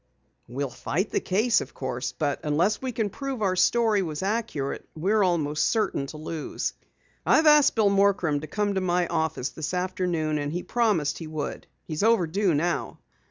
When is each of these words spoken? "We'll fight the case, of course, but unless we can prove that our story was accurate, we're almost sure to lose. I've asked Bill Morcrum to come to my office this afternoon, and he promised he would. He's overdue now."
"We'll 0.47 0.71
fight 0.71 1.11
the 1.11 1.19
case, 1.19 1.61
of 1.61 1.75
course, 1.75 2.11
but 2.11 2.39
unless 2.43 2.81
we 2.81 2.91
can 2.91 3.11
prove 3.11 3.37
that 3.37 3.45
our 3.45 3.55
story 3.55 4.01
was 4.01 4.23
accurate, 4.23 4.89
we're 4.95 5.21
almost 5.21 5.71
sure 5.71 5.91
to 5.91 6.17
lose. 6.17 6.73
I've 7.23 7.45
asked 7.45 7.75
Bill 7.75 7.91
Morcrum 7.91 8.39
to 8.41 8.47
come 8.47 8.73
to 8.73 8.81
my 8.81 9.05
office 9.05 9.49
this 9.49 9.75
afternoon, 9.75 10.39
and 10.39 10.51
he 10.51 10.63
promised 10.63 11.19
he 11.19 11.27
would. 11.27 11.67
He's 11.83 12.01
overdue 12.01 12.55
now." 12.55 12.97